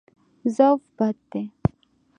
[0.55, 1.43] ضعف بد دی.